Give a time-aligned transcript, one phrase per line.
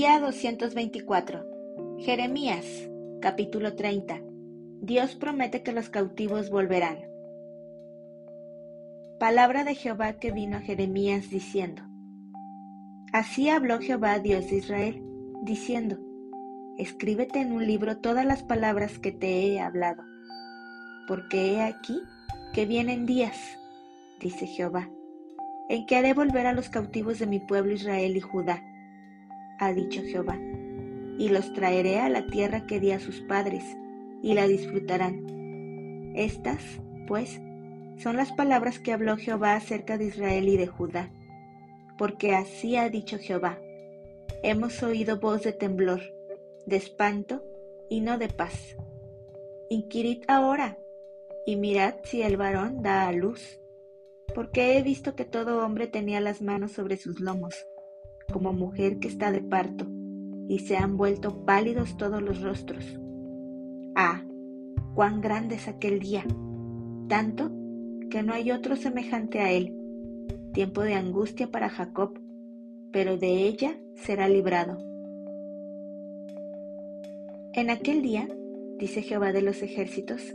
[0.00, 1.44] Día 224.
[1.98, 2.64] Jeremías,
[3.20, 4.18] capítulo 30.
[4.80, 7.00] Dios promete que los cautivos volverán.
[9.18, 11.82] Palabra de Jehová que vino a Jeremías diciendo.
[13.12, 15.04] Así habló Jehová, Dios de Israel,
[15.42, 15.98] diciendo,
[16.78, 20.02] Escríbete en un libro todas las palabras que te he hablado,
[21.08, 22.00] porque he aquí
[22.54, 23.36] que vienen días,
[24.18, 24.88] dice Jehová,
[25.68, 28.64] en que haré volver a los cautivos de mi pueblo Israel y Judá
[29.60, 30.38] ha dicho Jehová,
[31.18, 33.62] y los traeré a la tierra que di a sus padres,
[34.22, 36.12] y la disfrutarán.
[36.16, 36.62] Estas,
[37.06, 37.40] pues,
[37.98, 41.12] son las palabras que habló Jehová acerca de Israel y de Judá,
[41.98, 43.58] porque así ha dicho Jehová,
[44.42, 46.00] hemos oído voz de temblor,
[46.64, 47.44] de espanto
[47.90, 48.76] y no de paz.
[49.68, 50.78] Inquirid ahora
[51.44, 53.60] y mirad si el varón da a luz,
[54.34, 57.66] porque he visto que todo hombre tenía las manos sobre sus lomos
[58.30, 59.86] como mujer que está de parto,
[60.48, 62.98] y se han vuelto pálidos todos los rostros.
[63.94, 64.22] Ah,
[64.94, 66.24] cuán grande es aquel día,
[67.08, 67.50] tanto
[68.10, 69.76] que no hay otro semejante a él,
[70.52, 72.18] tiempo de angustia para Jacob,
[72.92, 74.78] pero de ella será librado.
[77.52, 78.28] En aquel día,
[78.78, 80.34] dice Jehová de los ejércitos,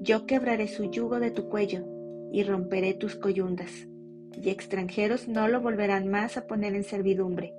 [0.00, 1.84] yo quebraré su yugo de tu cuello
[2.32, 3.88] y romperé tus coyundas
[4.34, 7.54] y extranjeros no lo volverán más a poner en servidumbre,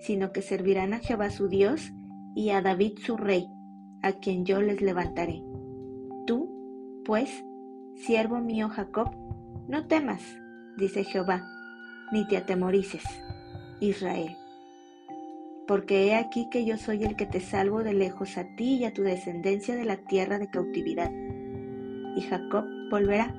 [0.00, 1.92] sino que servirán a Jehová su Dios
[2.34, 3.48] y a David su rey,
[4.02, 5.42] a quien yo les levantaré.
[6.26, 7.30] Tú, pues,
[7.94, 9.10] siervo mío Jacob,
[9.68, 10.22] no temas,
[10.76, 11.44] dice Jehová,
[12.12, 13.04] ni te atemorices,
[13.80, 14.36] Israel.
[15.66, 18.84] Porque he aquí que yo soy el que te salvo de lejos a ti y
[18.84, 21.10] a tu descendencia de la tierra de cautividad.
[22.16, 23.34] Y Jacob volverá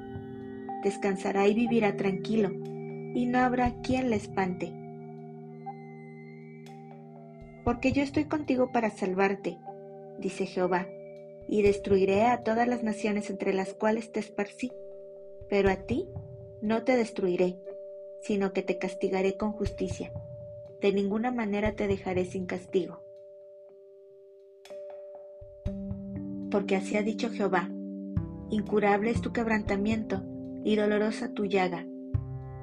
[0.84, 2.50] descansará y vivirá tranquilo,
[3.14, 4.74] y no habrá quien le espante.
[7.64, 9.58] Porque yo estoy contigo para salvarte,
[10.20, 10.88] dice Jehová,
[11.48, 14.72] y destruiré a todas las naciones entre las cuales te esparcí,
[15.50, 16.08] pero a ti
[16.62, 17.58] no te destruiré,
[18.22, 20.12] sino que te castigaré con justicia.
[20.82, 23.02] De ninguna manera te dejaré sin castigo.
[26.52, 27.70] Porque así ha dicho Jehová,
[28.50, 30.24] incurable es tu quebrantamiento,
[30.68, 31.88] y dolorosa tu llaga.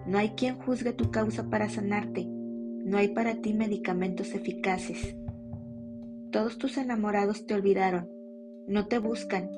[0.06, 5.16] No hay quien juzgue tu causa para sanarte, no hay para ti medicamentos eficaces.
[6.30, 8.10] Todos tus enamorados te olvidaron,
[8.66, 9.50] no te buscan,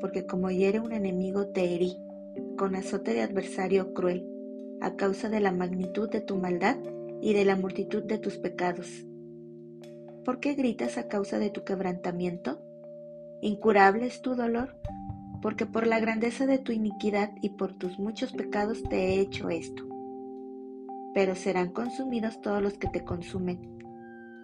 [0.00, 1.96] porque como hiere un enemigo te herí,
[2.58, 4.28] con azote de adversario cruel,
[4.80, 6.78] a causa de la magnitud de tu maldad
[7.22, 9.06] y de la multitud de tus pecados.
[10.24, 12.60] ¿Por qué gritas a causa de tu quebrantamiento?
[13.42, 14.74] ¿Incurable es tu dolor?
[15.42, 19.50] Porque por la grandeza de tu iniquidad y por tus muchos pecados te he hecho
[19.50, 19.84] esto.
[21.14, 23.76] Pero serán consumidos todos los que te consumen,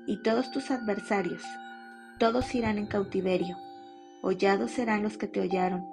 [0.06, 1.42] y todos tus adversarios,
[2.18, 3.56] todos irán en cautiverio,
[4.22, 5.86] hollados serán los que te hollaron,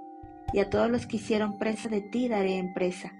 [0.53, 3.13] y a todos los que hicieron presa de ti daré en presa.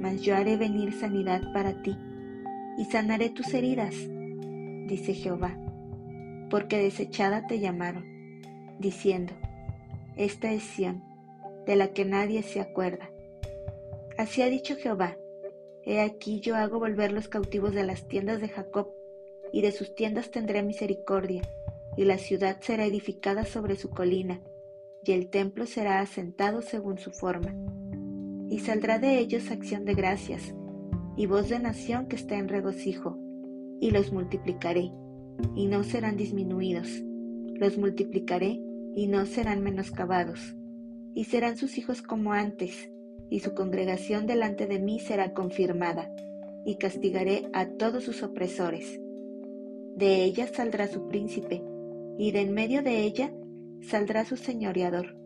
[0.00, 1.96] Mas yo haré venir sanidad para ti,
[2.76, 3.94] y sanaré tus heridas,
[4.86, 5.56] dice Jehová,
[6.50, 8.04] porque desechada te llamaron,
[8.78, 9.32] diciendo,
[10.16, 11.02] esta es Sión,
[11.66, 13.10] de la que nadie se acuerda.
[14.16, 15.16] Así ha dicho Jehová,
[15.84, 18.88] he aquí yo hago volver los cautivos de las tiendas de Jacob,
[19.52, 21.42] y de sus tiendas tendré misericordia,
[21.96, 24.40] y la ciudad será edificada sobre su colina,
[25.04, 27.54] y el templo será asentado según su forma.
[28.48, 30.54] Y saldrá de ellos acción de gracias,
[31.16, 33.18] y voz de nación que está en regocijo,
[33.80, 34.92] y los multiplicaré,
[35.56, 36.88] y no serán disminuidos,
[37.56, 38.60] los multiplicaré
[38.94, 40.54] y no serán menoscabados,
[41.14, 42.90] y serán sus hijos como antes,
[43.30, 46.10] y su congregación delante de mí será confirmada,
[46.64, 49.00] y castigaré a todos sus opresores.
[49.96, 51.62] De ella saldrá su príncipe,
[52.18, 53.32] y de en medio de ella
[53.80, 55.16] saldrá su señoreador,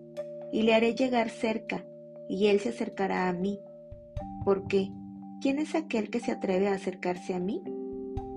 [0.52, 1.84] y le haré llegar cerca,
[2.28, 3.60] y él se acercará a mí.
[4.44, 4.90] Porque,
[5.40, 7.62] ¿quién es aquel que se atreve a acercarse a mí?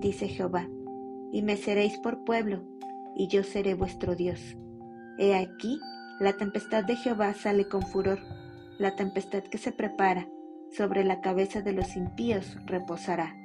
[0.00, 0.68] Dice Jehová,
[1.32, 2.62] y me seréis por pueblo,
[3.16, 4.56] y yo seré vuestro Dios.
[5.18, 5.78] He aquí,
[6.20, 8.18] la tempestad de Jehová sale con furor,
[8.78, 10.26] la tempestad que se prepara
[10.70, 13.36] sobre la cabeza de los impíos reposará.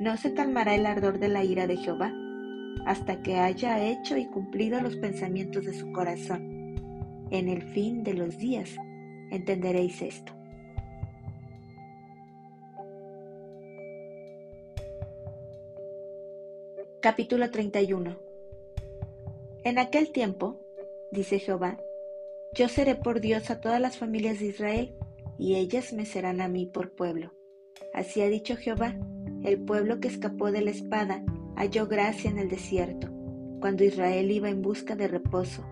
[0.00, 2.12] No se calmará el ardor de la ira de Jehová
[2.86, 7.26] hasta que haya hecho y cumplido los pensamientos de su corazón.
[7.30, 8.70] En el fin de los días
[9.30, 10.32] entenderéis esto.
[17.02, 18.27] Capítulo 31
[19.68, 20.60] en aquel tiempo,
[21.12, 21.78] dice Jehová,
[22.54, 24.94] yo seré por Dios a todas las familias de Israel,
[25.38, 27.32] y ellas me serán a mí por pueblo.
[27.92, 28.98] Así ha dicho Jehová,
[29.44, 31.22] el pueblo que escapó de la espada
[31.54, 33.08] halló gracia en el desierto,
[33.60, 35.64] cuando Israel iba en busca de reposo.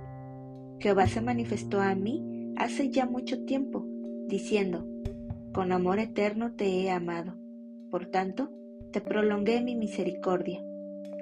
[0.78, 3.84] Jehová se manifestó a mí hace ya mucho tiempo,
[4.26, 4.86] diciendo,
[5.54, 7.34] Con amor eterno te he amado.
[7.90, 8.50] Por tanto,
[8.92, 10.62] te prolongué mi misericordia.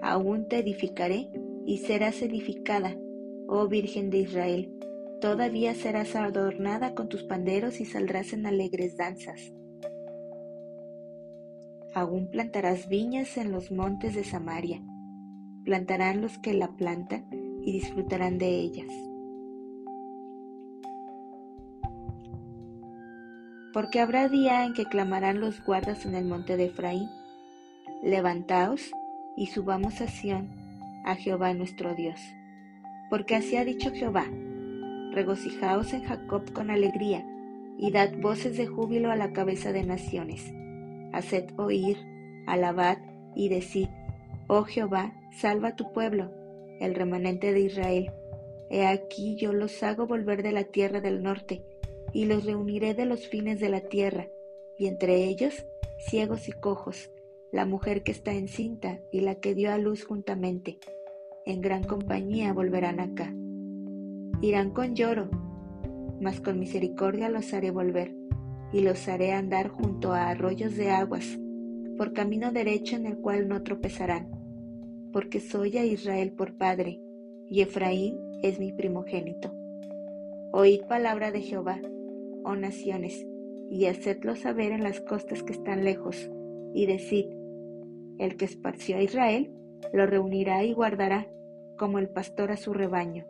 [0.03, 1.31] Aún te edificaré
[1.67, 2.97] y serás edificada,
[3.49, 4.73] oh Virgen de Israel.
[5.21, 9.53] Todavía serás adornada con tus panderos y saldrás en alegres danzas.
[11.95, 14.83] Aún plantarás viñas en los montes de Samaria.
[15.65, 17.27] Plantarán los que la plantan
[17.63, 18.93] y disfrutarán de ellas.
[23.73, 27.09] Porque habrá día en que clamarán los guardas en el monte de Efraín.
[28.03, 28.91] Levantaos
[29.37, 30.64] y subamos a Sión,
[31.05, 32.21] a Jehová nuestro Dios.
[33.11, 34.27] Porque así ha dicho Jehová,
[35.13, 37.25] regocijaos en Jacob con alegría,
[37.79, 40.53] y dad voces de júbilo a la cabeza de naciones.
[41.13, 41.99] Haced oír,
[42.47, 42.99] alabad
[43.35, 43.89] y decid,
[44.49, 46.31] oh Jehová, salva tu pueblo,
[46.81, 48.13] el remanente de Israel.
[48.71, 51.65] He aquí yo los hago volver de la tierra del norte,
[52.13, 54.29] y los reuniré de los fines de la tierra,
[54.79, 55.67] y entre ellos
[55.99, 57.11] ciegos y cojos,
[57.55, 60.81] la mujer que está encinta y la que dio a luz juntamente.
[61.47, 63.33] En gran compañía volverán acá.
[64.43, 65.31] Irán con lloro,
[66.21, 68.13] mas con misericordia los haré volver,
[68.73, 71.39] y los haré andar junto a arroyos de aguas,
[71.97, 74.33] por camino derecho en el cual no tropezarán,
[75.13, 77.01] porque soy a Israel por padre,
[77.49, 79.55] y Efraín es mi primogénito.
[80.51, 81.81] Oíd palabra de Jehová,
[82.43, 83.25] oh naciones,
[83.71, 86.29] y hacedlo saber en las costas que están lejos,
[86.75, 87.27] y decid,
[88.19, 89.53] el que esparció a Israel,
[89.93, 91.27] lo reunirá y guardará,
[91.79, 93.25] como el pastor a su rebaño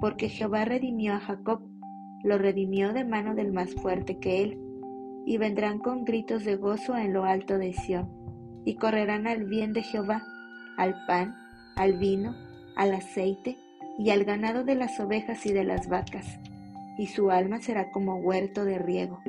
[0.00, 1.60] porque Jehová redimió a Jacob,
[2.22, 4.58] lo redimió de mano del más fuerte que él,
[5.26, 8.08] y vendrán con gritos de gozo en lo alto de Sión,
[8.64, 10.22] y correrán al bien de Jehová,
[10.76, 11.34] al pan,
[11.76, 12.34] al vino,
[12.76, 13.58] al aceite,
[13.98, 16.38] y al ganado de las ovejas y de las vacas,
[16.96, 19.20] y su alma será como huerto de riego,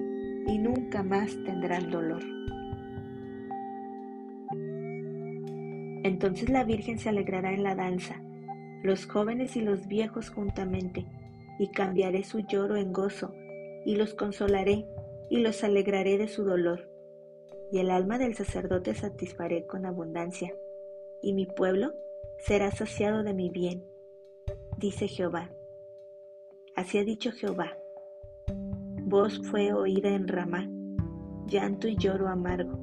[0.48, 2.24] y nunca más tendrán dolor.
[6.04, 8.22] Entonces la Virgen se alegrará en la danza,
[8.84, 11.06] los jóvenes y los viejos juntamente,
[11.60, 13.34] y cambiaré su lloro en gozo,
[13.86, 14.86] y los consolaré,
[15.30, 16.90] y los alegraré de su dolor.
[17.72, 20.54] Y el alma del sacerdote satisfaré con abundancia,
[21.22, 21.94] y mi pueblo
[22.40, 23.84] será saciado de mi bien,
[24.78, 25.52] dice Jehová.
[26.76, 27.78] Así ha dicho Jehová.
[29.04, 30.70] Voz fue oída en Ramá,
[31.46, 32.80] llanto y lloro amargo.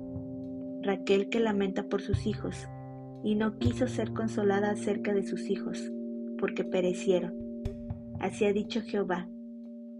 [0.82, 2.68] Raquel que lamenta por sus hijos,
[3.26, 5.90] y no quiso ser consolada acerca de sus hijos,
[6.38, 7.34] porque perecieron.
[8.20, 9.28] Así ha dicho Jehová,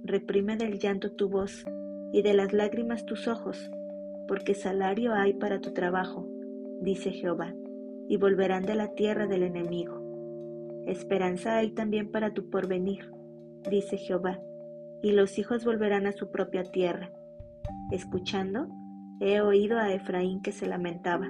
[0.05, 1.67] reprime del llanto tu voz
[2.12, 3.69] y de las lágrimas tus ojos,
[4.28, 6.28] porque salario hay para tu trabajo,
[6.81, 7.52] dice Jehová,
[8.08, 10.84] y volverán de la tierra del enemigo.
[10.87, 13.11] Esperanza hay también para tu porvenir,
[13.69, 14.40] dice Jehová,
[15.02, 17.11] y los hijos volverán a su propia tierra.
[17.90, 18.69] Escuchando,
[19.19, 21.28] he oído a Efraín que se lamentaba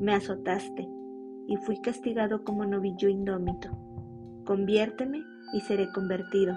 [0.00, 0.88] me azotaste,
[1.48, 3.70] y fui castigado como novillo indómito.
[4.44, 6.54] Conviérteme y seré convertido,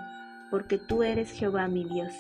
[0.52, 2.14] porque tú eres Jehová mi Dios.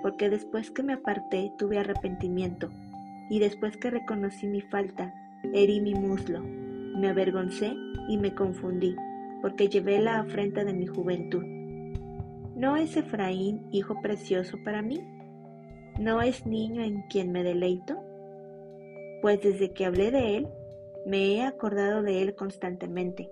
[0.00, 2.70] Porque después que me aparté tuve arrepentimiento,
[3.28, 5.12] y después que reconocí mi falta,
[5.52, 7.74] herí mi muslo, me avergoncé
[8.08, 8.94] y me confundí,
[9.42, 11.42] porque llevé la afrenta de mi juventud.
[12.54, 15.00] ¿No es Efraín hijo precioso para mí?
[15.98, 18.06] ¿No es niño en quien me deleito?
[19.26, 20.48] pues desde que hablé de él,
[21.06, 23.30] me he acordado de él constantemente.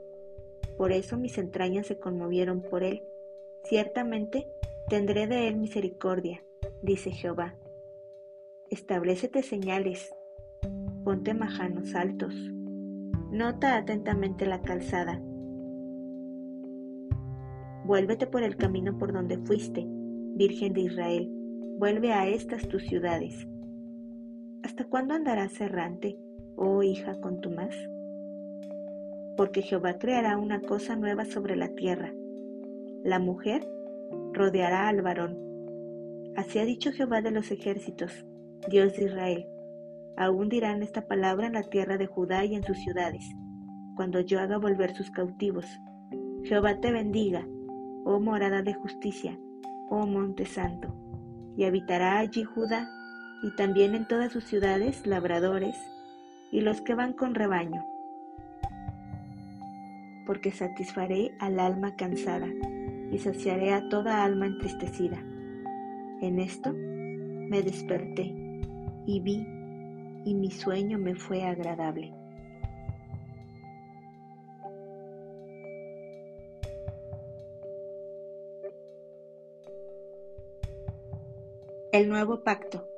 [0.78, 3.02] Por eso mis entrañas se conmovieron por él.
[3.64, 4.46] Ciertamente
[4.88, 6.44] tendré de él misericordia,
[6.82, 7.56] dice Jehová.
[8.70, 10.14] Establecete señales,
[11.02, 12.32] ponte majanos altos,
[13.32, 15.20] nota atentamente la calzada.
[17.84, 19.84] Vuélvete por el camino por donde fuiste,
[20.36, 21.28] Virgen de Israel,
[21.76, 23.48] vuelve a estas tus ciudades.
[24.62, 26.16] ¿Hasta cuándo andarás errante,
[26.56, 27.74] oh hija con tu más?
[29.36, 32.12] Porque Jehová creará una cosa nueva sobre la tierra.
[33.02, 33.66] La mujer
[34.32, 35.38] rodeará al varón.
[36.36, 38.24] Así ha dicho Jehová de los ejércitos,
[38.68, 39.46] Dios de Israel.
[40.16, 43.24] Aún dirán esta palabra en la tierra de Judá y en sus ciudades,
[43.96, 45.66] cuando yo haga volver sus cautivos.
[46.44, 47.46] Jehová te bendiga,
[48.04, 49.38] oh morada de justicia,
[49.90, 50.94] oh monte santo,
[51.56, 52.88] y habitará allí Judá
[53.42, 55.76] y también en todas sus ciudades labradores
[56.54, 57.84] y los que van con rebaño,
[60.24, 62.46] porque satisfaré al alma cansada
[63.10, 65.18] y saciaré a toda alma entristecida.
[66.20, 68.32] En esto me desperté
[69.04, 69.44] y vi,
[70.24, 72.14] y mi sueño me fue agradable.
[81.90, 82.93] El nuevo pacto.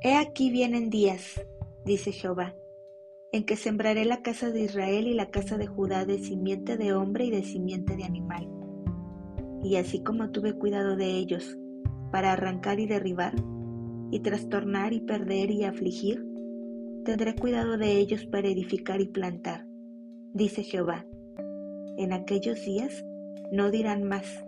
[0.00, 1.44] He aquí vienen días,
[1.84, 2.54] dice Jehová,
[3.32, 6.92] en que sembraré la casa de Israel y la casa de Judá de simiente de
[6.92, 8.48] hombre y de simiente de animal.
[9.64, 11.58] Y así como tuve cuidado de ellos,
[12.12, 13.34] para arrancar y derribar,
[14.12, 16.24] y trastornar y perder y afligir,
[17.04, 19.66] tendré cuidado de ellos para edificar y plantar,
[20.32, 21.06] dice Jehová.
[21.96, 23.04] En aquellos días
[23.50, 24.44] no dirán más,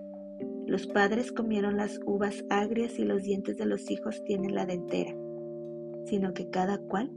[0.68, 5.12] los padres comieron las uvas agrias y los dientes de los hijos tienen la dentera,
[6.10, 7.10] sino que cada cual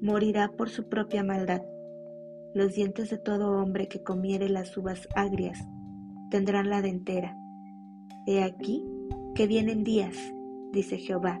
[0.00, 1.62] morirá por su propia maldad.
[2.54, 5.58] Los dientes de todo hombre que comiere las uvas agrias
[6.30, 7.36] tendrán la dentera.
[8.26, 8.84] He aquí
[9.34, 10.16] que vienen días,
[10.72, 11.40] dice Jehová,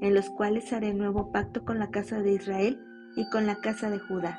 [0.00, 2.80] en los cuales haré nuevo pacto con la casa de Israel
[3.16, 4.38] y con la casa de Judá.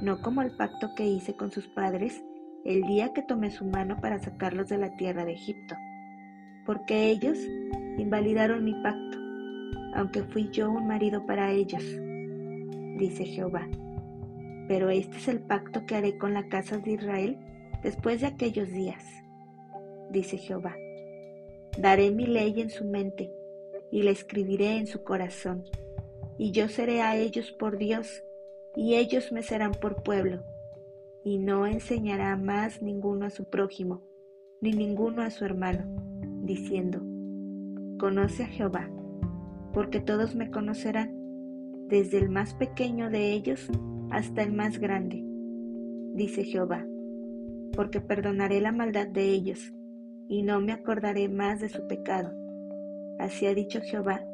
[0.00, 2.24] No como el pacto que hice con sus padres,
[2.64, 5.74] el día que tomé su mano para sacarlos de la tierra de Egipto,
[6.66, 7.38] porque ellos
[7.98, 9.23] invalidaron mi pacto,
[9.94, 11.82] aunque fui yo un marido para ellos,
[12.98, 13.68] dice Jehová.
[14.68, 17.38] Pero este es el pacto que haré con la casa de Israel
[17.82, 19.04] después de aquellos días,
[20.10, 20.76] dice Jehová.
[21.78, 23.32] Daré mi ley en su mente
[23.90, 25.64] y la escribiré en su corazón,
[26.38, 28.22] y yo seré a ellos por Dios,
[28.74, 30.42] y ellos me serán por pueblo
[31.24, 34.02] y no enseñará más ninguno a su prójimo,
[34.60, 35.84] ni ninguno a su hermano,
[36.42, 37.00] diciendo,
[37.98, 38.90] Conoce a Jehová,
[39.74, 41.12] porque todos me conocerán,
[41.88, 43.68] desde el más pequeño de ellos
[44.10, 45.22] hasta el más grande,
[46.14, 46.86] dice Jehová,
[47.74, 49.74] porque perdonaré la maldad de ellos,
[50.28, 52.32] y no me acordaré más de su pecado.
[53.18, 54.24] Así ha dicho Jehová,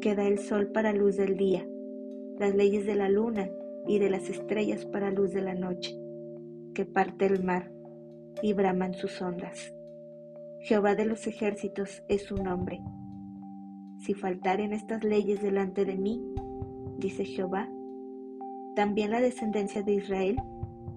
[0.00, 1.66] que da el sol para luz del día,
[2.38, 3.50] las leyes de la luna
[3.86, 5.98] y de las estrellas para luz de la noche,
[6.74, 7.72] que parte el mar
[8.42, 9.74] y braman sus ondas.
[10.60, 12.80] Jehová de los ejércitos es su nombre.
[13.98, 16.22] Si faltaren estas leyes delante de mí,
[16.98, 17.68] dice Jehová,
[18.74, 20.36] también la descendencia de Israel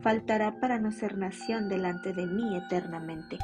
[0.02, 3.38] faltará para no ser nación delante de mí eternamente.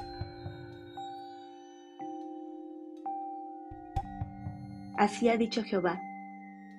[4.98, 6.00] Así ha dicho Jehová,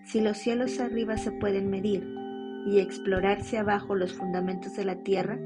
[0.05, 2.19] si los cielos arriba se pueden medir,
[2.67, 5.39] y explorarse abajo los fundamentos de la tierra,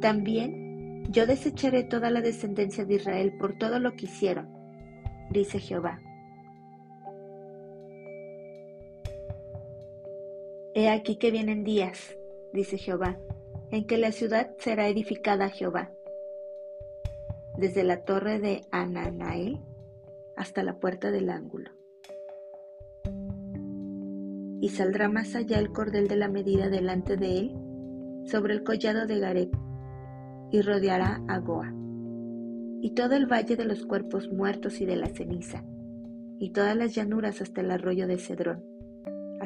[0.00, 4.48] también yo desecharé toda la descendencia de Israel por todo lo que hicieron,
[5.30, 6.00] dice Jehová.
[10.78, 12.18] He aquí que vienen días,
[12.52, 13.18] dice Jehová,
[13.70, 15.90] en que la ciudad será edificada a Jehová,
[17.56, 19.58] desde la torre de Ananael
[20.36, 21.70] hasta la puerta del ángulo.
[24.60, 27.54] Y saldrá más allá el cordel de la medida delante de él,
[28.26, 29.50] sobre el collado de Gareb,
[30.52, 31.72] y rodeará a Goa,
[32.82, 35.64] y todo el valle de los cuerpos muertos y de la ceniza,
[36.38, 38.75] y todas las llanuras hasta el arroyo de Cedrón,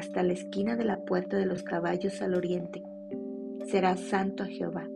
[0.01, 2.81] hasta la esquina de la puerta de los caballos al oriente.
[3.67, 4.89] Será santo a Jehová,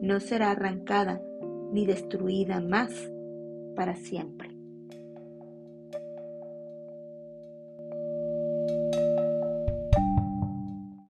[0.00, 1.22] no será arrancada
[1.70, 2.90] ni destruida más
[3.76, 4.53] para siempre.